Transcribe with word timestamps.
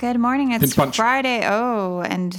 Good 0.00 0.18
morning. 0.18 0.52
It's 0.52 0.60
Pinch 0.62 0.76
punch. 0.76 0.96
Friday. 0.96 1.42
Oh, 1.44 2.00
and 2.00 2.34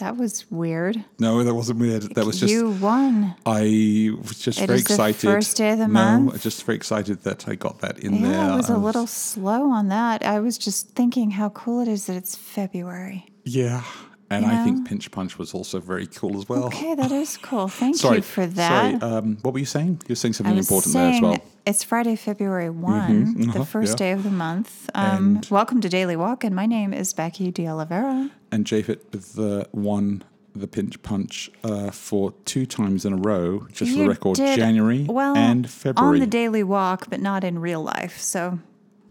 that 0.00 0.18
was 0.18 0.44
weird. 0.50 1.02
No, 1.18 1.42
that 1.42 1.54
wasn't 1.54 1.78
weird. 1.78 2.02
That 2.14 2.26
was 2.26 2.38
just 2.40 2.52
you 2.52 2.72
won. 2.72 3.34
I 3.46 4.10
was 4.20 4.38
just 4.38 4.60
It 4.60 4.66
very 4.66 4.80
is 4.80 4.84
the 4.84 4.92
excited. 4.92 5.20
first 5.22 5.56
day 5.56 5.70
of 5.70 5.78
the 5.78 5.86
no, 5.88 5.94
month. 5.94 6.34
I 6.34 6.36
just 6.36 6.62
very 6.64 6.76
excited 6.76 7.22
that 7.22 7.48
I 7.48 7.54
got 7.54 7.78
that 7.80 8.00
in 8.00 8.16
Yeah, 8.16 8.28
there. 8.28 8.50
I 8.52 8.56
was 8.56 8.68
a 8.68 8.76
little 8.76 9.06
slow 9.06 9.70
on 9.70 9.88
that. 9.88 10.26
I 10.26 10.40
was 10.40 10.58
just 10.58 10.90
thinking 10.90 11.30
how 11.30 11.48
cool 11.48 11.80
it 11.80 11.88
is 11.88 12.04
that 12.06 12.16
it's 12.16 12.36
February. 12.36 13.24
yeah, 13.44 13.82
and 14.30 14.44
You 14.44 14.50
I 14.50 14.64
think? 14.64 14.88
Pinch 14.88 15.10
Punch 15.10 15.38
was 15.38 15.54
also 15.54 15.80
very 15.80 16.06
cool 16.06 16.36
as 16.36 16.48
well. 16.48 16.64
Okay, 16.64 16.94
that 16.94 17.12
is 17.12 17.36
cool. 17.36 17.68
Thank 17.82 17.96
Sorry 17.96 18.16
you 18.16 18.22
for 18.22 18.46
that. 18.46 19.00
Sorry, 19.00 19.12
um, 19.12 19.38
what 19.42 19.54
were 19.54 19.60
you 19.60 19.64
saying? 19.64 20.00
You 20.06 20.12
were 20.12 20.16
saying 20.16 20.34
something 20.34 20.56
important 20.56 20.92
saying 20.92 21.22
there 21.22 21.32
as 21.32 21.38
well. 21.38 21.48
it's 21.64 21.84
Friday, 21.84 22.16
February 22.16 22.70
one, 22.70 23.48
uh-huh, 23.48 23.58
the 23.58 23.64
first 23.64 23.92
yeah. 23.92 24.06
day 24.06 24.12
of 24.12 24.22
the 24.22 24.30
month. 24.30 24.90
Um, 24.94 25.40
welcome 25.50 25.80
to 25.80 25.88
Daily 25.88 26.16
Walk, 26.16 26.44
and 26.44 26.54
my 26.54 26.66
name 26.66 26.92
is 26.92 27.12
Becky 27.12 27.50
De 27.50 27.68
Oliveira. 27.68 28.30
And 28.50 28.64
Japhet 28.64 29.00
with 29.12 29.34
the 29.34 29.68
one 29.72 30.24
the 30.60 30.66
Pinch 30.66 31.00
Punch 31.02 31.50
uh, 31.64 31.90
for 31.90 32.32
two 32.44 32.66
times 32.66 33.04
in 33.04 33.12
a 33.12 33.16
row, 33.16 33.66
just 33.72 33.92
for 33.92 33.98
the 33.98 34.08
record, 34.08 34.36
did- 34.36 34.56
January 34.56 35.04
well, 35.04 35.36
and 35.36 35.68
February. 35.68 36.16
on 36.16 36.20
the 36.20 36.26
Daily 36.26 36.62
Walk, 36.62 37.08
but 37.10 37.20
not 37.20 37.44
in 37.44 37.58
real 37.58 37.82
life. 37.82 38.18
So 38.18 38.58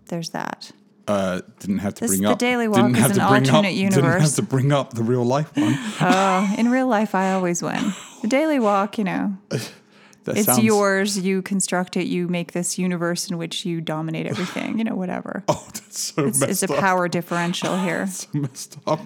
there's 0.07 0.29
that. 0.29 0.71
Uh, 1.07 1.41
didn't 1.59 1.79
have 1.79 1.93
to 1.95 2.01
This- 2.01 2.11
bring 2.11 2.21
the 2.23 2.31
up. 2.31 2.39
Daily 2.39 2.67
Walk 2.67 2.77
didn't 2.77 2.95
is 2.95 3.01
have 3.01 3.11
an 3.11 3.17
to 3.17 3.21
bring 3.27 3.31
alternate 3.49 3.69
up, 3.69 3.93
Didn't 3.93 4.21
have 4.21 4.35
to 4.35 4.41
bring 4.41 4.71
up 4.71 4.93
the 4.93 5.03
real 5.03 5.23
life 5.25 5.55
one. 5.55 5.77
Oh, 6.01 6.55
in 6.57 6.69
real 6.69 6.87
life, 6.87 7.13
I 7.15 7.33
always 7.33 7.61
win. 7.61 7.93
The 8.21 8.27
Daily 8.27 8.59
Walk, 8.59 8.97
you 8.97 9.03
know, 9.03 9.37
That 10.23 10.37
it's 10.37 10.47
sounds- 10.47 10.63
yours. 10.63 11.19
You 11.19 11.43
construct 11.43 11.95
it. 11.95 12.05
You 12.07 12.27
make 12.27 12.53
this 12.53 12.79
universe 12.79 13.29
in 13.29 13.37
which 13.37 13.63
you 13.63 13.79
dominate 13.79 14.25
everything. 14.25 14.79
You 14.79 14.83
know, 14.83 14.95
whatever. 14.95 15.43
Oh, 15.49 15.63
that's 15.71 15.99
so 16.15 16.25
It's, 16.25 16.39
messed 16.39 16.63
it's 16.63 16.71
a 16.71 16.75
power 16.81 17.07
differential 17.07 17.77
here. 17.77 18.07
So 18.11 18.27
messed 18.33 18.77
up. 18.87 19.01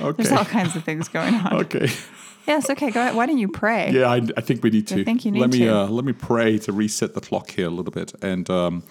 Okay. 0.00 0.22
There's 0.24 0.32
all 0.36 0.44
kinds 0.44 0.74
of 0.74 0.82
things 0.82 1.06
going 1.08 1.34
on. 1.34 1.54
Okay. 1.60 1.88
Yes. 2.48 2.68
Okay. 2.68 2.90
Go 2.90 3.00
ahead. 3.00 3.14
Why 3.14 3.26
don't 3.26 3.38
you 3.38 3.46
pray? 3.46 3.92
Yeah, 3.92 4.08
I, 4.10 4.16
I 4.36 4.40
think 4.40 4.64
we 4.64 4.70
need 4.70 4.88
to. 4.88 5.02
I 5.02 5.04
think 5.04 5.24
you 5.24 5.30
let 5.30 5.50
need 5.50 5.60
me 5.60 5.66
to. 5.66 5.76
Uh, 5.82 5.86
let 5.86 6.04
me 6.04 6.12
pray 6.12 6.58
to 6.58 6.72
reset 6.72 7.14
the 7.14 7.20
clock 7.20 7.50
here 7.52 7.66
a 7.68 7.70
little 7.70 7.92
bit 7.92 8.12
and 8.20 8.50
um, 8.50 8.82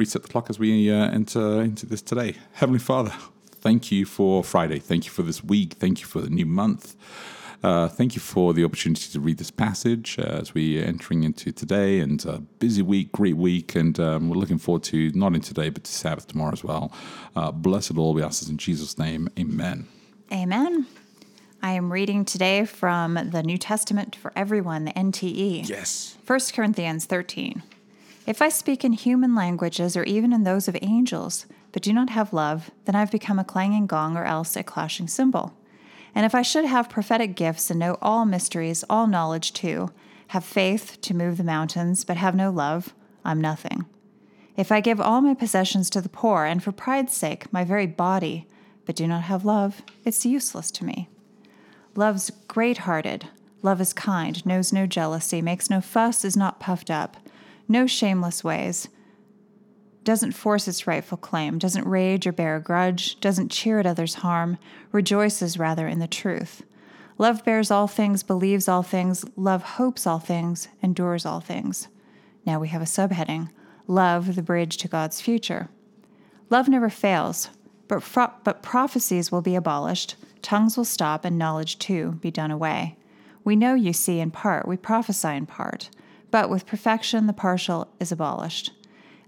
reset 0.00 0.22
the 0.22 0.28
clock 0.28 0.48
as 0.48 0.58
we 0.58 0.90
uh, 0.90 1.10
enter 1.10 1.60
into 1.60 1.84
this 1.84 2.00
today. 2.00 2.34
Heavenly 2.54 2.78
Father, 2.78 3.12
thank 3.56 3.92
you 3.92 4.06
for 4.06 4.42
Friday. 4.42 4.78
Thank 4.78 5.04
you 5.04 5.10
for 5.10 5.22
this 5.22 5.44
week. 5.44 5.74
Thank 5.74 6.00
you 6.00 6.06
for 6.06 6.22
the 6.22 6.30
new 6.30 6.46
month. 6.46 6.96
Uh, 7.62 7.86
thank 7.86 8.14
you 8.14 8.20
for 8.22 8.54
the 8.54 8.64
opportunity 8.64 9.12
to 9.12 9.20
read 9.20 9.36
this 9.36 9.50
passage 9.50 10.18
uh, 10.18 10.22
as 10.22 10.54
we 10.54 10.80
are 10.80 10.84
entering 10.86 11.22
into 11.22 11.52
today 11.52 12.00
and 12.00 12.24
a 12.24 12.38
busy 12.38 12.80
week, 12.80 13.12
great 13.12 13.36
week, 13.36 13.74
and 13.74 14.00
um, 14.00 14.30
we're 14.30 14.38
looking 14.38 14.56
forward 14.56 14.82
to 14.84 15.10
not 15.14 15.34
in 15.34 15.42
today 15.42 15.68
but 15.68 15.84
to 15.84 15.92
Sabbath 15.92 16.26
tomorrow 16.26 16.52
as 16.52 16.64
well. 16.64 16.90
Uh, 17.36 17.52
blessed 17.52 17.98
all 17.98 18.14
we 18.14 18.22
ask 18.22 18.40
this 18.40 18.48
in 18.48 18.56
Jesus' 18.56 18.98
name, 18.98 19.28
Amen. 19.38 19.86
Amen. 20.32 20.86
I 21.62 21.72
am 21.72 21.92
reading 21.92 22.24
today 22.24 22.64
from 22.64 23.18
the 23.32 23.42
New 23.42 23.58
Testament 23.58 24.16
for 24.16 24.32
Everyone, 24.34 24.86
the 24.86 24.92
NTE. 24.92 25.68
Yes. 25.68 26.16
1 26.26 26.40
Corinthians 26.54 27.04
13. 27.04 27.62
If 28.30 28.40
I 28.40 28.48
speak 28.48 28.84
in 28.84 28.92
human 28.92 29.34
languages 29.34 29.96
or 29.96 30.04
even 30.04 30.32
in 30.32 30.44
those 30.44 30.68
of 30.68 30.76
angels, 30.82 31.46
but 31.72 31.82
do 31.82 31.92
not 31.92 32.10
have 32.10 32.32
love, 32.32 32.70
then 32.84 32.94
I've 32.94 33.10
become 33.10 33.40
a 33.40 33.44
clanging 33.44 33.88
gong 33.88 34.16
or 34.16 34.24
else 34.24 34.54
a 34.54 34.62
clashing 34.62 35.08
cymbal. 35.08 35.52
And 36.14 36.24
if 36.24 36.32
I 36.32 36.42
should 36.42 36.64
have 36.64 36.88
prophetic 36.88 37.34
gifts 37.34 37.72
and 37.72 37.80
know 37.80 37.98
all 38.00 38.24
mysteries, 38.24 38.84
all 38.88 39.08
knowledge 39.08 39.52
too, 39.52 39.90
have 40.28 40.44
faith 40.44 40.98
to 41.00 41.12
move 41.12 41.38
the 41.38 41.42
mountains, 41.42 42.04
but 42.04 42.18
have 42.18 42.36
no 42.36 42.50
love, 42.50 42.94
I'm 43.24 43.40
nothing. 43.40 43.84
If 44.56 44.70
I 44.70 44.80
give 44.80 45.00
all 45.00 45.20
my 45.20 45.34
possessions 45.34 45.90
to 45.90 46.00
the 46.00 46.08
poor, 46.08 46.44
and 46.44 46.62
for 46.62 46.70
pride's 46.70 47.12
sake, 47.12 47.52
my 47.52 47.64
very 47.64 47.88
body, 47.88 48.46
but 48.86 48.94
do 48.94 49.08
not 49.08 49.22
have 49.22 49.44
love, 49.44 49.82
it's 50.04 50.24
useless 50.24 50.70
to 50.70 50.84
me. 50.84 51.08
Love's 51.96 52.30
great 52.46 52.78
hearted. 52.78 53.26
Love 53.62 53.80
is 53.80 53.92
kind, 53.92 54.46
knows 54.46 54.72
no 54.72 54.86
jealousy, 54.86 55.42
makes 55.42 55.68
no 55.68 55.80
fuss, 55.80 56.24
is 56.24 56.36
not 56.36 56.60
puffed 56.60 56.92
up, 56.92 57.16
no 57.70 57.86
shameless 57.86 58.44
ways, 58.44 58.88
doesn't 60.02 60.32
force 60.32 60.66
its 60.66 60.86
rightful 60.86 61.16
claim, 61.16 61.58
doesn't 61.58 61.86
rage 61.86 62.26
or 62.26 62.32
bear 62.32 62.56
a 62.56 62.60
grudge, 62.60 63.20
doesn't 63.20 63.50
cheer 63.50 63.78
at 63.78 63.86
others' 63.86 64.14
harm, 64.14 64.58
rejoices 64.92 65.58
rather 65.58 65.86
in 65.86 66.00
the 66.00 66.08
truth. 66.08 66.62
Love 67.16 67.44
bears 67.44 67.70
all 67.70 67.86
things, 67.86 68.22
believes 68.22 68.66
all 68.66 68.82
things, 68.82 69.24
love 69.36 69.62
hopes 69.62 70.06
all 70.06 70.18
things, 70.18 70.68
endures 70.82 71.24
all 71.24 71.40
things. 71.40 71.88
Now 72.44 72.58
we 72.58 72.68
have 72.68 72.82
a 72.82 72.86
subheading 72.86 73.50
Love, 73.90 74.36
the 74.36 74.42
bridge 74.42 74.76
to 74.76 74.86
God's 74.86 75.20
future. 75.20 75.68
Love 76.48 76.68
never 76.68 76.88
fails, 76.88 77.50
but, 77.88 78.04
fro- 78.04 78.32
but 78.44 78.62
prophecies 78.62 79.32
will 79.32 79.42
be 79.42 79.56
abolished, 79.56 80.14
tongues 80.42 80.76
will 80.76 80.84
stop, 80.84 81.24
and 81.24 81.36
knowledge 81.36 81.76
too 81.80 82.12
be 82.20 82.30
done 82.30 82.52
away. 82.52 82.96
We 83.42 83.56
know 83.56 83.74
you 83.74 83.92
see 83.92 84.20
in 84.20 84.30
part, 84.30 84.68
we 84.68 84.76
prophesy 84.76 85.30
in 85.30 85.46
part, 85.46 85.90
but 86.30 86.50
with 86.50 86.66
perfection 86.66 87.26
the 87.26 87.32
partial 87.32 87.88
is 87.98 88.12
abolished. 88.12 88.72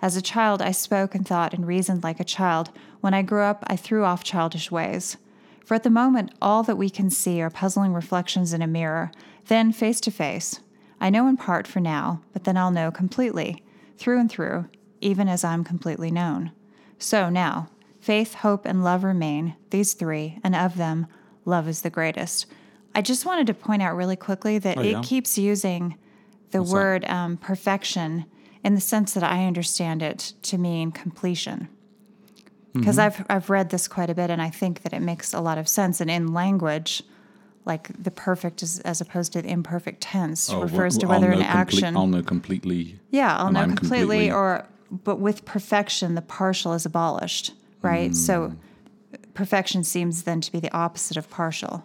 As 0.00 0.16
a 0.16 0.22
child 0.22 0.60
I 0.60 0.72
spoke 0.72 1.14
and 1.14 1.26
thought 1.26 1.54
and 1.54 1.66
reasoned 1.66 2.02
like 2.02 2.20
a 2.20 2.24
child. 2.24 2.70
When 3.00 3.14
I 3.14 3.22
grew 3.22 3.42
up, 3.42 3.62
I 3.66 3.76
threw 3.76 4.04
off 4.04 4.24
childish 4.24 4.70
ways. 4.70 5.16
For 5.64 5.74
at 5.74 5.84
the 5.84 5.90
moment, 5.90 6.32
all 6.42 6.62
that 6.64 6.76
we 6.76 6.90
can 6.90 7.08
see 7.08 7.40
are 7.40 7.50
puzzling 7.50 7.94
reflections 7.94 8.52
in 8.52 8.62
a 8.62 8.66
mirror. 8.66 9.12
Then, 9.46 9.72
face 9.72 10.00
to 10.02 10.10
face, 10.10 10.60
I 11.00 11.10
know 11.10 11.28
in 11.28 11.36
part 11.36 11.66
for 11.66 11.80
now, 11.80 12.22
but 12.32 12.44
then 12.44 12.56
I'll 12.56 12.70
know 12.70 12.90
completely, 12.90 13.62
through 13.96 14.18
and 14.18 14.30
through, 14.30 14.68
even 15.00 15.28
as 15.28 15.44
I'm 15.44 15.64
completely 15.64 16.10
known. 16.10 16.52
So 16.98 17.28
now, 17.28 17.68
faith, 18.00 18.34
hope, 18.34 18.66
and 18.66 18.84
love 18.84 19.04
remain, 19.04 19.56
these 19.70 19.94
three, 19.94 20.38
and 20.42 20.54
of 20.54 20.76
them, 20.76 21.06
love 21.44 21.68
is 21.68 21.82
the 21.82 21.90
greatest. 21.90 22.46
I 22.94 23.02
just 23.02 23.24
wanted 23.24 23.46
to 23.46 23.54
point 23.54 23.82
out 23.82 23.96
really 23.96 24.16
quickly 24.16 24.58
that 24.58 24.78
Oh, 24.78 24.82
it 24.82 25.02
keeps 25.02 25.38
using 25.38 25.96
the 26.52 26.60
What's 26.60 26.72
word 26.72 27.04
um, 27.06 27.36
perfection 27.36 28.24
in 28.64 28.74
the 28.74 28.80
sense 28.80 29.12
that 29.14 29.24
I 29.24 29.44
understand 29.46 30.02
it 30.02 30.32
to 30.42 30.56
mean 30.58 30.92
completion. 30.92 31.68
Because 32.72 32.96
Mm-hmm. 32.96 33.22
I've, 33.22 33.26
I've 33.28 33.50
read 33.50 33.68
this 33.70 33.86
quite 33.88 34.08
a 34.08 34.14
bit 34.14 34.30
and 34.30 34.40
I 34.40 34.48
think 34.48 34.82
that 34.82 34.92
it 34.94 35.00
makes 35.00 35.34
a 35.34 35.40
lot 35.40 35.58
of 35.58 35.68
sense. 35.68 36.00
And 36.00 36.10
in 36.10 36.32
language, 36.32 37.02
like 37.66 37.90
the 38.02 38.10
perfect 38.10 38.62
is, 38.62 38.78
as 38.80 39.00
opposed 39.00 39.32
to 39.34 39.42
the 39.42 39.48
imperfect 39.50 40.00
tense 40.00 40.48
Oh, 40.50 40.62
refers 40.62 40.96
to 40.98 41.06
whether 41.06 41.26
an 41.30 41.38
complete- 41.42 41.46
action. 41.48 41.96
I'll 41.96 42.06
know 42.06 42.22
completely. 42.22 42.98
Yeah, 43.10 43.36
I'll 43.36 43.52
know 43.52 43.66
completely, 43.66 43.98
completely- 44.28 44.32
or 44.32 44.66
but 45.04 45.18
with 45.18 45.44
perfection, 45.44 46.14
the 46.14 46.22
partial 46.22 46.72
is 46.74 46.84
abolished, 46.86 47.52
right? 47.82 48.14
So 48.14 48.48
Mm. 48.50 48.56
perfection 49.34 49.84
seems 49.84 50.22
then 50.24 50.40
to 50.42 50.52
be 50.52 50.60
the 50.60 50.72
opposite 50.74 51.16
of 51.16 51.28
partial, 51.30 51.84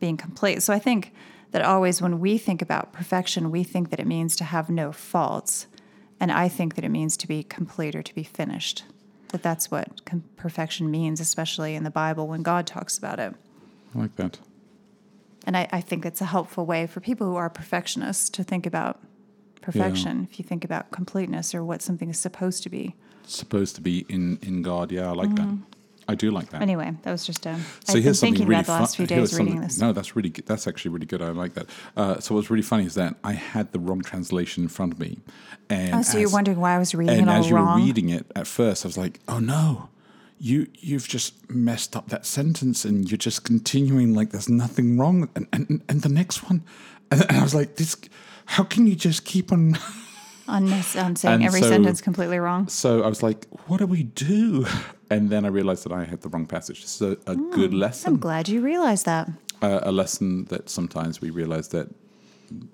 being 0.00 0.16
complete. 0.16 0.62
So 0.62 0.72
I 0.72 0.78
think 0.78 1.12
that 1.52 1.62
always 1.62 2.02
when 2.02 2.20
we 2.20 2.38
think 2.38 2.62
about 2.62 2.92
perfection, 2.92 3.50
we 3.50 3.64
think 3.64 3.90
that 3.90 4.00
it 4.00 4.06
means 4.06 4.36
to 4.36 4.44
have 4.44 4.68
no 4.68 4.92
faults, 4.92 5.66
and 6.20 6.30
I 6.32 6.48
think 6.48 6.74
that 6.74 6.84
it 6.84 6.90
means 6.90 7.16
to 7.18 7.28
be 7.28 7.42
complete 7.42 7.94
or 7.94 8.02
to 8.02 8.14
be 8.14 8.22
finished. 8.22 8.84
That 9.28 9.42
that's 9.42 9.70
what 9.70 10.04
com- 10.04 10.24
perfection 10.36 10.90
means, 10.90 11.20
especially 11.20 11.74
in 11.74 11.84
the 11.84 11.90
Bible 11.90 12.26
when 12.26 12.42
God 12.42 12.66
talks 12.66 12.96
about 12.98 13.18
it. 13.18 13.34
I 13.94 13.98
like 13.98 14.16
that. 14.16 14.38
And 15.46 15.56
I, 15.56 15.68
I 15.72 15.80
think 15.80 16.04
it's 16.04 16.20
a 16.20 16.24
helpful 16.24 16.66
way 16.66 16.86
for 16.86 17.00
people 17.00 17.26
who 17.26 17.36
are 17.36 17.48
perfectionists 17.48 18.30
to 18.30 18.42
think 18.42 18.66
about 18.66 19.00
perfection. 19.62 20.26
If 20.30 20.38
you 20.38 20.44
think 20.44 20.64
about 20.64 20.90
completeness 20.90 21.54
or 21.54 21.64
what 21.64 21.82
something 21.82 22.10
is 22.10 22.18
supposed 22.18 22.62
to 22.64 22.68
be. 22.68 22.94
supposed 23.24 23.74
to 23.76 23.80
be 23.80 24.04
in 24.08 24.38
in 24.42 24.62
God. 24.62 24.92
Yeah, 24.92 25.08
I 25.08 25.12
like 25.12 25.34
that. 25.36 25.46
Mm-hmm. 25.46 25.75
I 26.08 26.14
do 26.14 26.30
like 26.30 26.50
that. 26.50 26.62
Anyway, 26.62 26.94
that 27.02 27.10
was 27.10 27.26
just 27.26 27.46
a. 27.46 27.54
So 27.56 27.58
I've 27.88 27.94
been 27.94 28.02
here's 28.04 28.18
something 28.20 28.34
thinking 28.34 28.48
really 28.48 28.60
about 28.60 28.66
the 28.66 28.80
last 28.80 28.96
few 28.96 29.06
days 29.06 29.36
reading 29.38 29.60
this. 29.60 29.78
No, 29.80 29.92
that's 29.92 30.14
really 30.14 30.28
good. 30.28 30.46
That's 30.46 30.66
actually 30.68 30.92
really 30.92 31.06
good. 31.06 31.20
I 31.20 31.30
like 31.30 31.54
that. 31.54 31.66
Uh, 31.96 32.20
so 32.20 32.34
what's 32.34 32.48
really 32.50 32.62
funny 32.62 32.84
is 32.86 32.94
that 32.94 33.16
I 33.24 33.32
had 33.32 33.72
the 33.72 33.78
wrong 33.80 34.02
translation 34.02 34.62
in 34.62 34.68
front 34.68 34.92
of 34.92 35.00
me, 35.00 35.18
and 35.68 35.94
Oh, 35.96 36.02
so 36.02 36.18
you're 36.18 36.30
wondering 36.30 36.60
why 36.60 36.76
I 36.76 36.78
was 36.78 36.94
reading 36.94 37.18
and 37.18 37.28
it 37.28 37.32
all 37.32 37.38
as 37.40 37.48
you 37.50 37.56
wrong? 37.56 37.80
were 37.80 37.86
reading 37.86 38.08
it 38.10 38.30
at 38.36 38.46
first, 38.46 38.84
I 38.84 38.88
was 38.88 38.96
like, 38.96 39.18
"Oh 39.26 39.40
no, 39.40 39.88
you 40.38 40.68
you've 40.78 41.08
just 41.08 41.50
messed 41.50 41.96
up 41.96 42.08
that 42.10 42.24
sentence, 42.24 42.84
and 42.84 43.10
you're 43.10 43.18
just 43.18 43.42
continuing 43.44 44.14
like 44.14 44.30
there's 44.30 44.48
nothing 44.48 44.98
wrong." 44.98 45.28
And 45.34 45.46
and, 45.52 45.82
and 45.88 46.02
the 46.02 46.08
next 46.08 46.44
one, 46.48 46.62
and, 47.10 47.22
and 47.28 47.38
I 47.38 47.42
was 47.42 47.54
like, 47.54 47.76
"This, 47.76 47.96
how 48.44 48.62
can 48.62 48.86
you 48.86 48.94
just 48.94 49.24
keep 49.24 49.50
on?" 49.50 49.76
on, 50.48 50.66
this- 50.66 50.94
on 50.94 51.16
saying 51.16 51.34
And 51.34 51.44
every 51.44 51.60
so- 51.62 51.68
sentence 51.70 52.00
completely 52.00 52.38
wrong. 52.38 52.68
So 52.68 53.02
I 53.02 53.08
was 53.08 53.20
like, 53.24 53.46
"What 53.66 53.78
do 53.78 53.86
we 53.86 54.04
do?" 54.04 54.66
And 55.10 55.30
then 55.30 55.44
I 55.44 55.48
realized 55.48 55.84
that 55.84 55.92
I 55.92 56.04
had 56.04 56.20
the 56.22 56.28
wrong 56.28 56.46
passage. 56.46 56.82
This 56.82 57.00
is 57.00 57.02
a, 57.02 57.30
a 57.30 57.36
good 57.36 57.72
lesson. 57.74 58.14
I'm 58.14 58.18
glad 58.18 58.48
you 58.48 58.60
realized 58.60 59.04
that. 59.06 59.28
uh, 59.62 59.80
a 59.82 59.92
lesson 59.92 60.44
that 60.46 60.68
sometimes 60.68 61.20
we 61.20 61.30
realize 61.30 61.68
that 61.68 61.88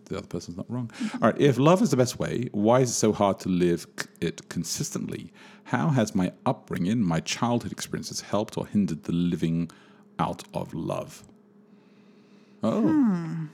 the 0.07 0.19
other 0.19 0.27
person's 0.27 0.57
not 0.57 0.71
wrong. 0.71 0.91
All 1.15 1.31
right, 1.31 1.41
if 1.41 1.59
love 1.59 1.81
is 1.83 1.91
the 1.91 1.97
best 1.97 2.19
way, 2.19 2.49
why 2.53 2.81
is 2.81 2.91
it 2.91 2.95
so 2.95 3.13
hard 3.13 3.39
to 3.41 3.49
live 3.49 3.87
it 4.21 4.49
consistently? 4.49 5.33
How 5.65 5.89
has 5.89 6.15
my 6.15 6.33
upbringing, 6.45 7.01
my 7.03 7.21
childhood 7.21 7.73
experiences 7.73 8.21
helped 8.21 8.59
or 8.59 8.67
hindered 8.67 9.05
the 9.05 9.13
living 9.13 9.71
out 10.19 10.43
of 10.53 10.75
love? 10.75 11.23
Oh. 12.63 13.49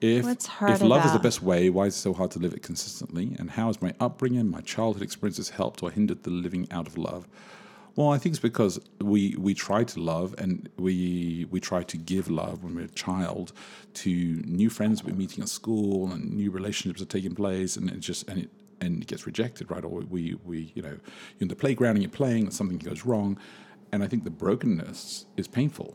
If, 0.00 0.24
What's 0.24 0.46
hard 0.46 0.72
if 0.72 0.82
love 0.82 1.04
is 1.06 1.12
the 1.12 1.20
best 1.20 1.42
way, 1.42 1.70
why 1.70 1.86
is 1.86 1.94
it 1.94 1.98
so 1.98 2.12
hard 2.12 2.32
to 2.32 2.40
live 2.40 2.52
it 2.52 2.62
consistently? 2.62 3.36
And 3.38 3.52
how 3.52 3.68
has 3.68 3.80
my 3.80 3.94
upbringing, 4.00 4.50
my 4.50 4.60
childhood 4.60 5.02
experiences 5.02 5.50
helped 5.50 5.82
or 5.82 5.90
hindered 5.92 6.24
the 6.24 6.30
living 6.30 6.66
out 6.72 6.88
of 6.88 6.98
love? 6.98 7.28
Well, 7.94 8.10
I 8.10 8.18
think 8.18 8.32
it's 8.32 8.40
because 8.40 8.80
we 9.00 9.36
we 9.38 9.52
try 9.54 9.84
to 9.84 10.00
love 10.00 10.34
and 10.38 10.68
we 10.78 11.46
we 11.50 11.60
try 11.60 11.82
to 11.82 11.96
give 11.96 12.30
love 12.30 12.64
when 12.64 12.74
we're 12.74 12.86
a 12.86 12.88
child 12.88 13.52
to 13.94 14.10
new 14.10 14.70
friends 14.70 15.04
we're 15.04 15.14
meeting 15.14 15.42
at 15.42 15.50
school 15.50 16.10
and 16.10 16.32
new 16.32 16.50
relationships 16.50 17.02
are 17.02 17.06
taking 17.06 17.34
place 17.34 17.76
and 17.76 17.90
it 17.90 18.00
just 18.00 18.26
and 18.28 18.44
it 18.44 18.50
and 18.80 19.02
it 19.02 19.06
gets 19.06 19.26
rejected, 19.26 19.70
right? 19.70 19.84
Or 19.84 20.00
we 20.00 20.36
we 20.44 20.72
you 20.74 20.82
know 20.82 20.88
you're 20.88 21.40
in 21.40 21.48
the 21.48 21.56
playground 21.56 21.96
and 21.96 22.02
you're 22.02 22.10
playing 22.10 22.44
and 22.44 22.54
something 22.54 22.78
goes 22.78 23.04
wrong, 23.04 23.38
and 23.92 24.02
I 24.02 24.08
think 24.08 24.24
the 24.24 24.30
brokenness 24.30 25.26
is 25.36 25.46
painful. 25.46 25.94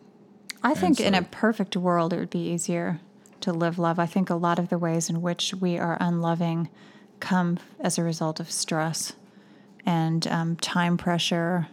I 0.63 0.73
think 0.73 0.99
in 0.99 1.13
a 1.13 1.21
perfect 1.21 1.77
world, 1.77 2.13
it 2.13 2.19
would 2.19 2.29
be 2.29 2.49
easier 2.51 2.99
to 3.41 3.53
live 3.53 3.77
love. 3.77 3.99
I 3.99 4.05
think 4.05 4.29
a 4.29 4.35
lot 4.35 4.59
of 4.59 4.69
the 4.69 4.77
ways 4.77 5.09
in 5.09 5.21
which 5.21 5.53
we 5.53 5.77
are 5.77 5.97
unloving 5.99 6.69
come 7.19 7.59
as 7.79 7.97
a 7.97 8.03
result 8.03 8.39
of 8.39 8.51
stress 8.51 9.13
and 9.85 10.27
um, 10.27 10.55
time 10.57 10.97
pressure 10.97 11.67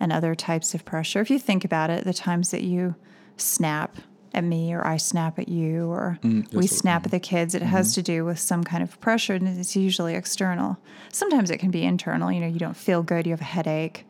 and 0.00 0.12
other 0.12 0.34
types 0.34 0.74
of 0.74 0.84
pressure. 0.84 1.20
If 1.20 1.30
you 1.30 1.38
think 1.38 1.64
about 1.64 1.90
it, 1.90 2.04
the 2.04 2.14
times 2.14 2.50
that 2.50 2.62
you 2.62 2.94
snap 3.36 3.96
at 4.34 4.44
me 4.44 4.72
or 4.74 4.86
I 4.86 4.98
snap 4.98 5.38
at 5.38 5.48
you 5.48 5.86
or 5.90 6.18
we 6.22 6.40
that's 6.42 6.54
what- 6.54 6.70
snap 6.70 7.04
at 7.06 7.10
the 7.10 7.20
kids, 7.20 7.54
it 7.54 7.62
has 7.62 7.94
to 7.94 8.02
do 8.02 8.24
with 8.24 8.38
some 8.38 8.62
kind 8.62 8.82
of 8.82 9.00
pressure 9.00 9.34
and 9.34 9.48
it's 9.48 9.74
usually 9.74 10.14
external. 10.14 10.78
Sometimes 11.10 11.50
it 11.50 11.58
can 11.58 11.70
be 11.70 11.82
internal. 11.84 12.30
You 12.30 12.40
know, 12.40 12.46
you 12.46 12.58
don't 12.58 12.76
feel 12.76 13.02
good, 13.02 13.26
you 13.26 13.32
have 13.32 13.40
a 13.40 13.44
headache. 13.44 14.04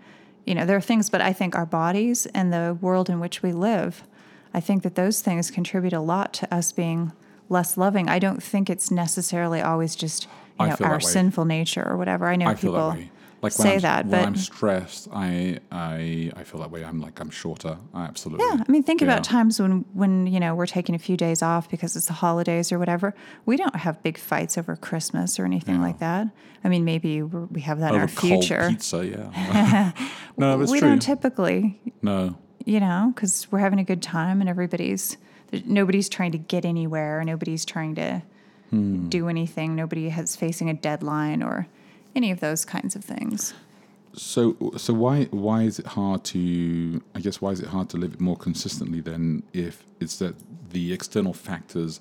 You 0.44 0.54
know, 0.54 0.64
there 0.66 0.76
are 0.76 0.80
things, 0.82 1.10
but 1.10 1.20
I 1.20 1.32
think 1.32 1.54
our 1.54 1.66
bodies 1.66 2.26
and 2.26 2.52
the 2.52 2.76
world 2.80 3.08
in 3.10 3.20
which 3.20 3.42
we 3.42 3.52
live, 3.52 4.02
I 4.54 4.60
think 4.60 4.82
that 4.82 4.94
those 4.94 5.20
things 5.20 5.50
contribute 5.50 5.92
a 5.92 6.00
lot 6.00 6.32
to 6.34 6.54
us 6.54 6.72
being 6.72 7.12
less 7.50 7.76
loving. 7.76 8.08
I 8.08 8.18
don't 8.18 8.42
think 8.42 8.68
it's 8.70 8.90
necessarily 8.90 9.60
always 9.60 9.94
just, 9.94 10.24
you 10.58 10.66
know, 10.66 10.76
our 10.86 11.00
sinful 11.12 11.44
nature 11.44 11.86
or 11.86 11.96
whatever. 11.96 12.26
I 12.26 12.36
know 12.36 12.46
I 12.46 12.54
people. 12.54 12.72
Like 13.40 13.52
say 13.52 13.64
when 13.64 13.74
I'm, 13.76 13.80
that, 13.82 14.06
when 14.06 14.10
but 14.10 14.26
I'm 14.26 14.36
stressed, 14.36 15.08
I 15.12 15.58
I 15.70 16.32
I 16.36 16.42
feel 16.44 16.60
that 16.60 16.70
way. 16.72 16.84
I'm 16.84 17.00
like 17.00 17.20
I'm 17.20 17.30
shorter. 17.30 17.78
I 17.94 18.04
absolutely. 18.04 18.44
Yeah, 18.46 18.64
I 18.66 18.70
mean, 18.72 18.82
think 18.82 19.00
Yeah. 19.00 19.06
about 19.08 19.22
times 19.24 19.60
when 19.60 19.84
when 19.94 20.26
you 20.26 20.40
know 20.40 20.54
we're 20.56 20.66
taking 20.66 20.94
a 20.94 20.98
few 20.98 21.16
days 21.16 21.40
off 21.42 21.70
because 21.70 21.94
it's 21.94 22.06
the 22.06 22.14
holidays 22.14 22.72
or 22.72 22.78
whatever. 22.80 23.14
We 23.46 23.56
don't 23.56 23.76
have 23.76 24.02
big 24.02 24.18
fights 24.18 24.58
over 24.58 24.74
Christmas 24.74 25.38
or 25.38 25.44
anything 25.44 25.80
like 25.80 26.00
that. 26.00 26.26
I 26.64 26.68
mean, 26.68 26.84
maybe 26.84 27.22
we're- 27.22 27.60
have 27.60 27.78
that 27.78 27.90
in 27.94 28.00
Over 28.00 28.02
our 28.02 28.08
cold 28.08 28.44
future. 28.44 28.66
pizza, 28.70 29.06
yeah. 29.06 29.92
no, 30.36 30.58
that's 30.58 30.72
we 30.72 30.80
true. 30.80 30.88
don't 30.88 30.98
typically, 31.00 31.80
no, 32.02 32.36
you 32.64 32.80
know, 32.80 33.12
because 33.14 33.46
we're 33.52 33.60
having 33.60 33.78
a 33.78 33.84
good 33.84 34.02
time 34.02 34.40
and 34.40 34.50
everybody's 34.50 35.16
nobody's 35.64 36.08
trying 36.08 36.32
to 36.32 36.38
get 36.38 36.64
anywhere. 36.64 37.22
Nobody's 37.24 37.64
trying 37.64 37.94
to 37.94 38.22
Hmm. 38.70 39.08
do 39.08 39.28
anything. 39.28 39.74
Nobody 39.76 40.08
has 40.10 40.36
facing 40.36 40.68
a 40.68 40.74
deadline 40.74 41.42
or 41.42 41.66
any 42.14 42.30
of 42.30 42.40
those 42.40 42.64
kinds 42.64 42.96
of 42.96 43.04
things. 43.04 43.54
So, 44.14 44.56
so 44.76 44.94
why 44.94 45.24
why 45.30 45.62
is 45.62 45.78
it 45.78 45.86
hard 45.86 46.24
to? 46.24 47.02
I 47.14 47.20
guess 47.20 47.40
why 47.40 47.50
is 47.50 47.60
it 47.60 47.68
hard 47.68 47.88
to 47.90 47.96
live 47.96 48.14
it 48.14 48.20
more 48.20 48.36
consistently 48.36 49.00
than 49.00 49.42
If 49.52 49.84
it's 50.00 50.18
that 50.18 50.34
the 50.70 50.92
external 50.92 51.32
factors 51.32 52.00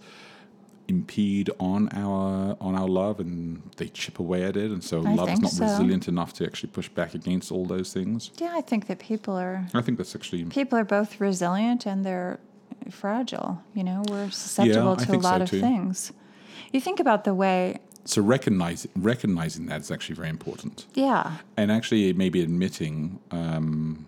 impede 0.87 1.49
on 1.59 1.89
our 1.91 2.55
on 2.61 2.73
our 2.75 2.87
love 2.87 3.19
and 3.19 3.61
they 3.75 3.89
chip 3.89 4.19
away 4.19 4.43
at 4.43 4.55
it, 4.57 4.71
and 4.71 4.83
so 4.83 5.05
I 5.05 5.13
love 5.13 5.29
is 5.29 5.41
not 5.41 5.51
so. 5.51 5.65
resilient 5.65 6.07
enough 6.07 6.33
to 6.33 6.45
actually 6.45 6.69
push 6.69 6.89
back 6.89 7.13
against 7.13 7.51
all 7.51 7.65
those 7.65 7.93
things. 7.93 8.31
Yeah, 8.37 8.53
I 8.55 8.61
think 8.61 8.87
that 8.87 8.99
people 8.99 9.35
are 9.35 9.67
I 9.73 9.81
think 9.81 9.97
that's 9.97 10.15
actually 10.15 10.45
people 10.45 10.79
are 10.79 10.85
both 10.85 11.19
resilient 11.19 11.85
and 11.85 12.05
they're 12.05 12.39
fragile. 12.89 13.61
You 13.73 13.83
know, 13.83 14.03
we're 14.09 14.29
susceptible 14.29 14.93
I 14.93 14.95
to 14.95 15.03
a 15.03 15.05
think 15.05 15.23
so 15.23 15.29
lot 15.29 15.41
of 15.41 15.49
too. 15.49 15.59
things. 15.59 16.13
You 16.71 16.81
think 16.81 16.99
about 16.99 17.23
the 17.23 17.33
way, 17.33 17.79
so 18.07 18.21
recognize 18.21 18.87
recognizing 18.95 19.65
that 19.67 19.81
is 19.81 19.91
actually 19.91 20.15
very 20.15 20.29
important. 20.29 20.85
yeah, 20.95 21.37
and 21.57 21.71
actually 21.71 22.13
maybe 22.13 22.41
admitting 22.41 23.19
um, 23.31 24.05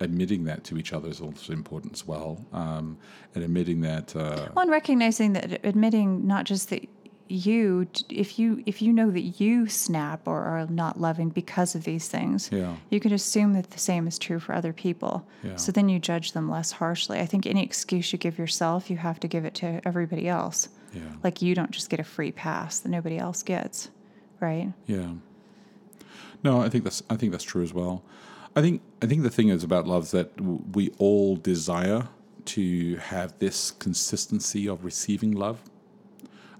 admitting 0.00 0.44
that 0.44 0.64
to 0.64 0.78
each 0.78 0.92
other 0.92 1.08
is 1.08 1.20
also 1.20 1.52
important 1.52 1.92
as 1.92 2.06
well 2.06 2.30
um, 2.52 2.96
and 3.34 3.44
admitting 3.44 3.80
that 3.82 4.14
uh, 4.16 4.48
well, 4.54 4.62
and 4.62 4.70
recognizing 4.70 5.32
that, 5.34 5.64
admitting 5.64 6.26
not 6.26 6.44
just 6.46 6.70
that 6.70 6.82
you, 7.32 7.86
if 8.08 8.40
you 8.40 8.60
if 8.66 8.82
you 8.82 8.92
know 8.92 9.08
that 9.12 9.40
you 9.40 9.68
snap 9.68 10.26
or 10.26 10.40
are 10.42 10.66
not 10.66 11.00
loving 11.00 11.28
because 11.28 11.76
of 11.76 11.84
these 11.84 12.08
things, 12.08 12.50
Yeah. 12.52 12.74
you 12.90 12.98
can 12.98 13.12
assume 13.12 13.52
that 13.52 13.70
the 13.70 13.78
same 13.78 14.08
is 14.08 14.18
true 14.18 14.40
for 14.40 14.52
other 14.52 14.72
people. 14.72 15.24
Yeah. 15.44 15.54
So 15.54 15.70
then 15.70 15.88
you 15.88 16.00
judge 16.00 16.32
them 16.32 16.50
less 16.50 16.72
harshly. 16.72 17.20
I 17.20 17.26
think 17.26 17.46
any 17.46 17.62
excuse 17.62 18.12
you 18.12 18.18
give 18.18 18.36
yourself, 18.36 18.90
you 18.90 18.96
have 18.96 19.20
to 19.20 19.28
give 19.28 19.44
it 19.44 19.54
to 19.56 19.80
everybody 19.86 20.26
else. 20.28 20.68
Yeah. 20.92 21.02
Like 21.22 21.42
you 21.42 21.54
don't 21.54 21.70
just 21.70 21.90
get 21.90 22.00
a 22.00 22.04
free 22.04 22.32
pass 22.32 22.80
that 22.80 22.88
nobody 22.88 23.18
else 23.18 23.42
gets, 23.42 23.90
right? 24.40 24.72
yeah. 24.86 25.12
No 26.42 26.62
i 26.62 26.68
think 26.70 26.84
that's 26.84 27.02
i 27.10 27.16
think 27.16 27.32
that's 27.32 27.44
true 27.44 27.62
as 27.62 27.74
well. 27.74 28.02
I 28.56 28.62
think 28.62 28.82
i 29.02 29.06
think 29.06 29.22
the 29.22 29.30
thing 29.30 29.48
is 29.48 29.62
about 29.62 29.86
love 29.86 30.04
is 30.04 30.10
that 30.12 30.30
we 30.40 30.90
all 30.98 31.36
desire 31.36 32.08
to 32.46 32.96
have 32.96 33.38
this 33.38 33.70
consistency 33.70 34.66
of 34.68 34.84
receiving 34.84 35.32
love. 35.32 35.60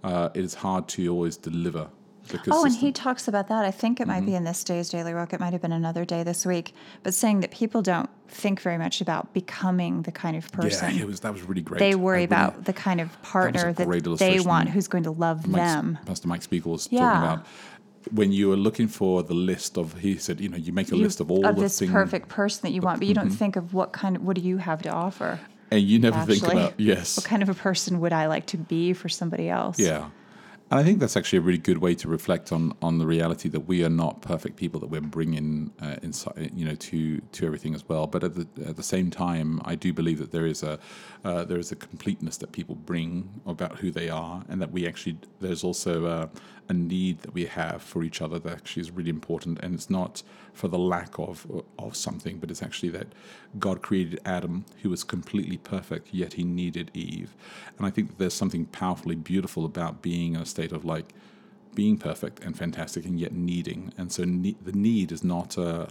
Uh, 0.04 0.28
it 0.34 0.44
is 0.44 0.54
hard 0.54 0.88
to 0.88 1.08
always 1.08 1.36
deliver 1.36 1.88
Oh, 2.50 2.64
and 2.64 2.74
he 2.74 2.92
talks 2.92 3.28
about 3.28 3.48
that. 3.48 3.64
I 3.64 3.70
think 3.70 4.00
it 4.00 4.06
might 4.06 4.18
Mm-hmm. 4.18 4.26
be 4.26 4.34
in 4.34 4.44
this 4.44 4.62
day's 4.64 4.88
Daily 4.88 5.12
Rock. 5.12 5.32
It 5.32 5.40
might 5.40 5.52
have 5.52 5.62
been 5.62 5.72
another 5.72 6.04
day 6.04 6.22
this 6.22 6.44
week, 6.46 6.74
but 7.02 7.14
saying 7.14 7.40
that 7.40 7.50
people 7.50 7.82
don't 7.82 8.08
think 8.28 8.60
very 8.60 8.78
much 8.78 9.00
about 9.00 9.32
becoming 9.34 10.02
the 10.02 10.12
kind 10.12 10.36
of 10.36 10.50
person. 10.52 10.94
yeah 10.94 11.02
it 11.02 11.06
was 11.06 11.20
that 11.20 11.32
was 11.32 11.42
really 11.42 11.62
great 11.62 11.78
they 11.80 11.92
I 11.92 11.94
worry 11.96 12.16
really- 12.18 12.24
about 12.24 12.64
the 12.64 12.72
kind 12.72 13.00
of 13.00 13.20
partner 13.22 13.72
that, 13.72 13.86
great 13.86 14.04
they 14.18 14.38
want 14.40 14.68
who's 14.68 14.86
going 14.88 15.04
to 15.04 15.10
love 15.10 15.46
Mike, 15.48 15.56
them. 15.62 15.98
Pastor 16.06 16.28
Mike 16.28 16.42
Spiegel 16.42 16.72
was 16.72 16.88
Yeah. 16.92 17.00
talking 17.00 17.22
about 17.24 17.46
when 18.12 18.32
you 18.32 18.52
are 18.52 18.56
looking 18.56 18.88
for 18.88 19.22
the 19.22 19.34
list 19.34 19.76
of. 19.76 19.98
He 19.98 20.16
said, 20.16 20.40
you 20.40 20.48
know, 20.48 20.56
you 20.56 20.72
make 20.72 20.90
a 20.92 20.96
You- 20.96 21.02
list 21.02 21.20
of 21.20 21.30
all 21.30 21.42
the 21.42 21.52
this 21.52 21.78
things, 21.80 21.90
perfect 21.90 22.28
person 22.28 22.60
that 22.62 22.70
you 22.72 22.80
want, 22.82 22.98
but 23.00 23.08
you 23.08 23.14
don't 23.14 23.30
think 23.30 23.56
of 23.56 23.74
what 23.74 23.92
kind 23.92 24.16
of 24.16 24.22
what 24.22 24.36
do 24.36 24.42
you 24.42 24.58
have 24.58 24.80
to 24.82 24.90
offer? 24.90 25.40
and 25.72 25.82
you 25.82 26.00
never 26.00 26.20
think 26.26 26.42
about 26.42 26.74
yes, 26.80 27.16
what 27.16 27.24
kind 27.26 27.42
of 27.44 27.48
a 27.48 27.54
person 27.54 28.00
would 28.00 28.12
I 28.12 28.26
like 28.26 28.46
to 28.46 28.56
be 28.56 28.92
for 28.92 29.08
somebody 29.08 29.48
else? 29.48 29.78
yeah. 29.78 30.06
And 30.70 30.78
I 30.78 30.84
think 30.84 31.00
that's 31.00 31.16
actually 31.16 31.38
a 31.38 31.42
really 31.42 31.58
good 31.58 31.78
way 31.78 31.96
to 31.96 32.08
reflect 32.08 32.52
on 32.52 32.74
on 32.80 32.98
the 32.98 33.06
reality 33.06 33.48
that 33.48 33.66
we 33.66 33.84
are 33.84 33.90
not 33.90 34.22
perfect 34.22 34.56
people 34.56 34.78
that 34.80 34.86
we're 34.86 35.00
bringing 35.00 35.72
uh, 35.82 35.96
inside, 36.00 36.52
you 36.54 36.64
know, 36.64 36.76
to 36.76 37.20
to 37.20 37.46
everything 37.46 37.74
as 37.74 37.88
well. 37.88 38.06
But 38.06 38.22
at 38.22 38.34
the 38.36 38.46
at 38.64 38.76
the 38.76 38.82
same 38.84 39.10
time, 39.10 39.60
I 39.64 39.74
do 39.74 39.92
believe 39.92 40.18
that 40.18 40.30
there 40.30 40.46
is 40.46 40.62
a 40.62 40.78
uh, 41.24 41.44
there 41.44 41.58
is 41.58 41.72
a 41.72 41.76
completeness 41.76 42.36
that 42.36 42.52
people 42.52 42.76
bring 42.76 43.40
about 43.46 43.78
who 43.78 43.90
they 43.90 44.08
are, 44.08 44.44
and 44.48 44.62
that 44.62 44.70
we 44.70 44.86
actually 44.86 45.18
there's 45.40 45.64
also 45.64 46.06
a, 46.06 46.30
a 46.68 46.72
need 46.72 47.18
that 47.22 47.34
we 47.34 47.46
have 47.46 47.82
for 47.82 48.04
each 48.04 48.22
other 48.22 48.38
that 48.38 48.52
actually 48.52 48.82
is 48.82 48.92
really 48.92 49.10
important. 49.10 49.58
And 49.62 49.74
it's 49.74 49.90
not 49.90 50.22
for 50.52 50.68
the 50.68 50.78
lack 50.78 51.18
of 51.18 51.46
of 51.80 51.96
something, 51.96 52.38
but 52.38 52.48
it's 52.48 52.62
actually 52.62 52.90
that 52.90 53.08
God 53.58 53.82
created 53.82 54.20
Adam, 54.24 54.64
who 54.82 54.90
was 54.90 55.02
completely 55.02 55.56
perfect, 55.56 56.14
yet 56.14 56.34
he 56.34 56.44
needed 56.44 56.92
Eve. 56.94 57.34
And 57.76 57.86
I 57.88 57.90
think 57.90 58.08
that 58.08 58.18
there's 58.18 58.34
something 58.34 58.66
powerfully 58.66 59.16
beautiful 59.16 59.64
about 59.64 60.00
being 60.00 60.36
in 60.36 60.42
a 60.42 60.46
state 60.46 60.59
of 60.66 60.84
like 60.84 61.12
being 61.74 61.96
perfect 61.96 62.40
and 62.44 62.56
fantastic, 62.56 63.04
and 63.04 63.18
yet 63.18 63.32
needing. 63.32 63.92
And 63.96 64.10
so 64.12 64.24
ne- 64.24 64.56
the 64.62 64.72
need 64.72 65.12
is 65.12 65.22
not 65.22 65.56
uh, 65.56 65.86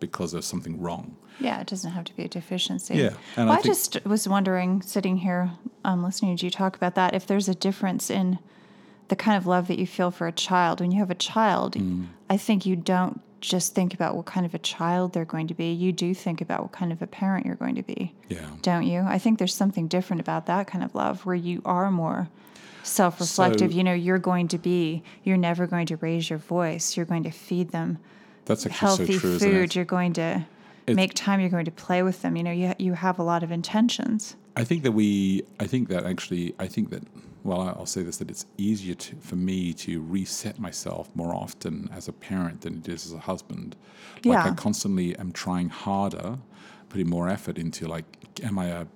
because 0.00 0.32
there's 0.32 0.46
something 0.46 0.80
wrong. 0.80 1.16
Yeah, 1.40 1.60
it 1.60 1.66
doesn't 1.66 1.92
have 1.92 2.04
to 2.04 2.16
be 2.16 2.24
a 2.24 2.28
deficiency. 2.28 2.94
Yeah, 2.96 3.14
well, 3.36 3.50
I 3.50 3.56
I, 3.56 3.62
just 3.62 4.04
was 4.04 4.28
wondering, 4.28 4.82
sitting 4.82 5.16
here 5.18 5.50
um, 5.84 6.02
listening 6.04 6.36
to 6.36 6.44
you 6.46 6.50
talk 6.50 6.76
about 6.76 6.94
that, 6.94 7.14
if 7.14 7.26
there's 7.26 7.48
a 7.48 7.54
difference 7.54 8.10
in 8.10 8.38
the 9.08 9.16
kind 9.16 9.36
of 9.36 9.46
love 9.46 9.68
that 9.68 9.78
you 9.78 9.86
feel 9.86 10.10
for 10.10 10.26
a 10.26 10.32
child. 10.32 10.80
When 10.80 10.90
you 10.92 10.98
have 10.98 11.10
a 11.10 11.14
child, 11.14 11.74
Mm. 11.74 12.06
I 12.30 12.36
think 12.36 12.64
you 12.66 12.76
don't 12.76 13.20
just 13.42 13.74
think 13.74 13.92
about 13.92 14.16
what 14.16 14.24
kind 14.24 14.46
of 14.46 14.54
a 14.54 14.58
child 14.58 15.12
they're 15.12 15.24
going 15.26 15.48
to 15.48 15.54
be. 15.54 15.72
You 15.72 15.92
do 15.92 16.14
think 16.14 16.40
about 16.40 16.62
what 16.62 16.72
kind 16.72 16.92
of 16.92 17.02
a 17.02 17.06
parent 17.06 17.44
you're 17.44 17.56
going 17.56 17.74
to 17.74 17.82
be, 17.82 18.14
Yeah. 18.28 18.46
don't 18.62 18.86
you? 18.86 19.00
I 19.02 19.18
think 19.18 19.38
there's 19.38 19.54
something 19.54 19.88
different 19.88 20.20
about 20.20 20.46
that 20.46 20.66
kind 20.68 20.82
of 20.82 20.94
love 20.94 21.26
where 21.26 21.34
you 21.34 21.60
are 21.64 21.90
more 21.90 22.28
self 22.84 23.20
reflective. 23.20 23.72
So- 23.72 23.76
you 23.76 23.84
know, 23.84 23.92
you're 23.92 24.18
going 24.18 24.48
to 24.48 24.58
be, 24.58 25.02
you're 25.24 25.36
never 25.36 25.66
going 25.66 25.86
to 25.86 25.96
raise 25.96 26.30
your 26.30 26.38
voice. 26.38 26.96
You're 26.96 27.04
going 27.06 27.24
to 27.24 27.30
feed 27.30 27.70
them 27.72 27.98
That's 28.46 28.64
healthy 28.64 29.14
so 29.14 29.18
true, 29.20 29.38
food. 29.38 29.74
You're 29.74 29.84
going 29.84 30.12
to 30.14 30.46
It's- 30.86 30.96
make 30.96 31.12
time. 31.14 31.40
You're 31.40 31.50
going 31.50 31.64
to 31.66 31.70
play 31.72 32.02
with 32.02 32.22
them. 32.22 32.36
You 32.36 32.42
know, 32.44 32.50
you 32.52 32.72
you 32.78 32.94
have 32.94 33.18
a 33.18 33.22
lot 33.22 33.42
of 33.42 33.50
intentions. 33.52 34.36
I 34.56 34.64
think 34.64 34.82
that 34.84 34.92
we, 34.92 35.42
I 35.60 35.66
think 35.66 35.88
that 35.88 36.04
actually, 36.06 36.54
I 36.58 36.66
think 36.68 36.90
that 36.90 37.02
well, 37.44 37.60
I'll 37.60 37.86
say 37.86 38.02
this 38.02 38.18
that 38.18 38.30
it's 38.30 38.46
easier 38.56 38.94
to, 38.94 39.16
for 39.16 39.36
me 39.36 39.72
to 39.74 40.00
reset 40.00 40.58
myself 40.58 41.10
more 41.14 41.34
often 41.34 41.88
as 41.92 42.08
a 42.08 42.12
parent 42.12 42.60
than 42.60 42.78
it 42.78 42.88
is 42.88 43.06
as 43.06 43.12
a 43.12 43.18
husband. 43.18 43.76
Like 44.24 44.46
I 44.46 44.50
constantly 44.54 45.16
am 45.16 45.32
trying 45.32 45.68
harder, 45.68 46.38
putting 46.88 47.08
more 47.08 47.28
effort 47.28 47.58
into 47.58 47.88
like, 47.88 48.04
am 48.42 48.58
I 48.58 48.66
a 48.66 48.86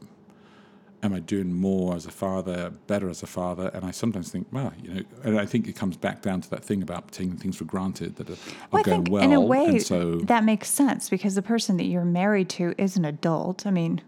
am 1.02 1.12
I 1.12 1.20
doing 1.20 1.52
more 1.52 1.94
as 1.94 2.06
a 2.06 2.10
father, 2.10 2.70
better 2.86 3.08
as 3.08 3.22
a 3.22 3.26
father? 3.26 3.70
And 3.74 3.84
I 3.84 3.90
sometimes 3.90 4.30
think, 4.30 4.48
well, 4.50 4.72
you 4.82 4.94
know, 4.94 5.02
and 5.24 5.38
I 5.38 5.46
think 5.46 5.68
it 5.68 5.76
comes 5.76 5.96
back 5.96 6.22
down 6.22 6.40
to 6.40 6.50
that 6.50 6.64
thing 6.64 6.82
about 6.82 7.12
taking 7.12 7.36
things 7.36 7.56
for 7.56 7.64
granted 7.64 8.16
that 8.16 8.30
are, 8.30 8.36
Well, 8.70 8.80
I 8.80 8.82
going 8.82 9.04
think 9.04 9.12
well. 9.12 9.22
in 9.22 9.32
a 9.32 9.40
way 9.40 9.66
and 9.66 9.82
so 9.82 10.16
that 10.20 10.44
makes 10.44 10.68
sense 10.68 11.08
because 11.08 11.34
the 11.34 11.42
person 11.42 11.76
that 11.76 11.84
you're 11.84 12.04
married 12.04 12.48
to 12.50 12.74
is 12.78 12.96
an 12.96 13.04
adult. 13.04 13.66
I 13.66 13.70
mean, 13.70 14.00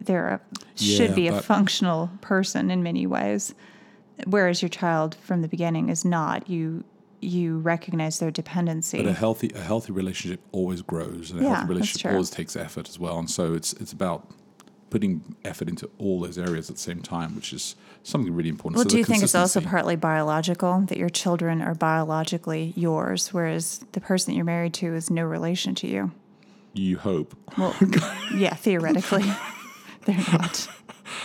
they're 0.00 0.28
a, 0.28 0.40
should 0.76 1.10
Yeah, 1.10 1.14
be 1.16 1.26
a 1.28 1.42
functional 1.42 2.10
person 2.20 2.70
in 2.70 2.82
many 2.82 3.06
ways, 3.06 3.54
whereas 4.26 4.62
your 4.62 4.68
child 4.68 5.14
from 5.16 5.42
the 5.42 5.48
beginning 5.48 5.88
is 5.88 6.04
not. 6.04 6.48
You 6.48 6.84
you 7.20 7.58
recognize 7.60 8.18
their 8.18 8.32
dependency. 8.32 8.96
But 8.98 9.06
a 9.06 9.12
healthy 9.14 9.50
a 9.54 9.60
healthy 9.60 9.92
relationship 9.92 10.40
always 10.52 10.82
grows, 10.82 11.30
and 11.30 11.40
a 11.40 11.44
Yeah, 11.44 11.56
healthy 11.56 11.68
relationship 11.68 12.10
always 12.10 12.30
takes 12.30 12.56
effort 12.56 12.88
as 12.88 12.98
well. 12.98 13.18
And 13.18 13.30
so 13.30 13.54
it's 13.54 13.72
it's 13.74 13.92
about 13.92 14.28
putting 14.90 15.36
effort 15.44 15.68
into 15.68 15.88
all 15.98 16.20
those 16.20 16.36
areas 16.36 16.68
at 16.68 16.76
the 16.76 16.82
same 16.82 17.00
time, 17.00 17.34
which 17.34 17.52
is 17.54 17.76
something 18.02 18.34
really 18.34 18.50
important. 18.50 18.76
well, 18.76 18.84
So 18.84 18.90
do 18.90 18.98
you 18.98 19.04
think 19.04 19.22
it's 19.22 19.34
also 19.34 19.60
partly 19.62 19.96
biological 19.96 20.80
that 20.88 20.98
your 20.98 21.08
children 21.08 21.62
are 21.62 21.74
biologically 21.74 22.74
yours, 22.76 23.32
whereas 23.32 23.80
the 23.92 24.00
person 24.02 24.32
that 24.32 24.36
you're 24.36 24.44
married 24.44 24.74
to 24.74 24.94
is 24.94 25.10
no 25.10 25.24
relation 25.24 25.74
to 25.76 25.86
you? 25.86 26.10
You 26.74 26.98
hope, 26.98 27.34
Well, 27.56 27.74
yeah, 28.34 28.54
theoretically, 28.54 29.24
they're 30.04 30.16
not. 30.32 30.68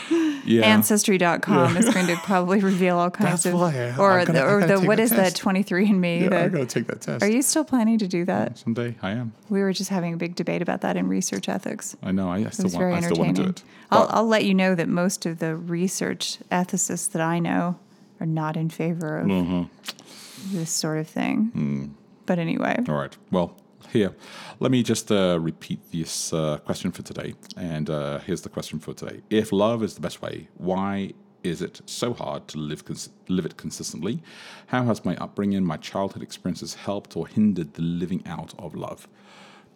yeah. 0.45 0.61
Ancestry.com 0.63 1.77
is 1.77 1.93
going 1.93 2.07
to 2.07 2.15
probably 2.17 2.59
reveal 2.59 2.97
all 2.97 3.09
kinds 3.11 3.43
That's 3.43 3.53
of, 3.53 3.59
why 3.59 3.73
I- 3.91 3.97
or 3.97 4.11
I 4.19 4.25
gotta- 4.25 4.33
the, 4.39 4.45
or 4.45 4.65
the 4.65 4.81
what 4.81 4.99
is 4.99 5.11
that 5.11 5.35
test. 5.35 5.41
23andMe? 5.43 6.29
yeah, 6.29 6.43
I 6.43 6.47
gotta 6.49 6.65
take 6.65 6.87
that 6.87 7.01
test. 7.01 7.23
are 7.23 7.29
you 7.29 7.41
still 7.41 7.63
planning 7.63 7.97
to 7.99 8.07
do 8.07 8.25
that? 8.25 8.57
Someday 8.57 8.95
I 9.01 9.11
am. 9.11 9.33
We 9.49 9.61
were 9.61 9.73
just 9.73 9.89
having 9.89 10.13
a 10.13 10.17
big 10.17 10.35
debate 10.35 10.61
about 10.61 10.81
that 10.81 10.97
in 10.97 11.07
research 11.07 11.47
ethics. 11.49 11.95
I 12.03 12.11
know. 12.11 12.29
I, 12.29 12.37
I 12.37 12.49
still 12.49 12.69
want. 12.69 12.95
I 12.95 13.01
still 13.01 13.17
want 13.17 13.35
to 13.37 13.43
do 13.43 13.49
it. 13.49 13.63
I'll, 13.91 14.07
I'll 14.09 14.27
let 14.27 14.43
you 14.45 14.53
know 14.53 14.75
that 14.75 14.87
most 14.89 15.25
of 15.25 15.39
the 15.39 15.55
research 15.55 16.39
ethicists 16.51 17.11
that 17.11 17.21
I 17.21 17.39
know 17.39 17.77
are 18.19 18.25
not 18.25 18.57
in 18.57 18.69
favor 18.69 19.19
of 19.19 19.27
Mm-hmm. 19.27 20.57
this 20.57 20.71
sort 20.71 20.97
of 20.97 21.07
thing. 21.07 21.51
Mm. 21.55 21.89
But 22.25 22.39
anyway, 22.39 22.77
All 22.89 22.95
right. 22.95 23.15
Well, 23.31 23.55
here, 23.91 24.15
let 24.59 24.71
me 24.71 24.83
just 24.83 25.11
uh, 25.11 25.39
repeat 25.39 25.79
this 25.91 26.33
uh, 26.33 26.57
question 26.59 26.91
for 26.91 27.03
today. 27.03 27.35
And 27.55 27.89
uh, 27.89 28.19
here's 28.19 28.41
the 28.41 28.49
question 28.49 28.79
for 28.79 28.93
today: 28.93 29.21
If 29.29 29.51
love 29.51 29.83
is 29.83 29.95
the 29.95 30.01
best 30.01 30.21
way, 30.21 30.47
why 30.55 31.13
is 31.43 31.61
it 31.61 31.81
so 31.85 32.13
hard 32.13 32.47
to 32.49 32.57
live 32.57 32.85
cons- 32.85 33.09
live 33.27 33.45
it 33.45 33.57
consistently? 33.57 34.21
How 34.67 34.83
has 34.85 35.05
my 35.05 35.15
upbringing, 35.17 35.63
my 35.63 35.77
childhood 35.77 36.23
experiences 36.23 36.75
helped 36.75 37.15
or 37.15 37.27
hindered 37.27 37.73
the 37.75 37.81
living 37.81 38.23
out 38.25 38.53
of 38.59 38.75
love? 38.75 39.07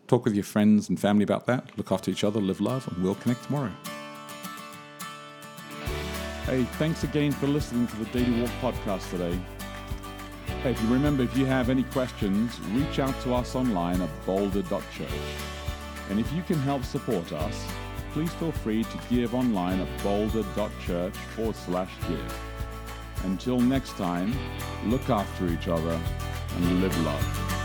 Talk 0.08 0.26
with 0.26 0.34
your 0.34 0.44
friends 0.44 0.90
and 0.90 1.00
family 1.00 1.24
about 1.24 1.46
that. 1.46 1.78
Look 1.78 1.92
after 1.92 2.12
each 2.12 2.24
other, 2.24 2.42
live 2.42 2.60
love, 2.60 2.88
and 2.88 3.04
we'll 3.04 3.16
connect 3.16 3.44
tomorrow. 3.44 3.72
Hey, 6.46 6.64
thanks 6.80 7.04
again 7.04 7.32
for 7.32 7.48
listening 7.48 7.88
to 7.88 7.96
the 7.98 8.06
Daily 8.06 8.42
Walk 8.42 8.52
podcast 8.62 9.10
today. 9.10 9.40
Hey, 10.64 10.74
if 10.74 10.82
you 10.84 10.90
remember, 10.90 11.24
if 11.24 11.36
you 11.36 11.48
have 11.48 11.72
any 11.72 11.82
questions, 11.82 12.60
reach 12.70 13.00
out 13.00 13.20
to 13.22 13.34
us 13.34 13.56
online 13.56 14.00
at 14.00 14.26
boulder.church. 14.28 15.10
And 16.12 16.20
if 16.20 16.32
you 16.32 16.44
can 16.44 16.60
help 16.60 16.84
support 16.84 17.34
us, 17.34 17.66
please 18.14 18.32
feel 18.34 18.52
free 18.52 18.84
to 18.84 19.00
give 19.10 19.34
online 19.34 19.80
at 19.80 20.04
boulder.church 20.04 21.16
forward 21.36 21.56
slash 21.56 21.92
give. 22.08 22.40
Until 23.24 23.60
next 23.60 23.94
time, 23.94 24.38
look 24.86 25.10
after 25.10 25.48
each 25.48 25.68
other 25.68 26.00
and 26.56 26.82
live 26.84 27.06
love. 27.06 27.61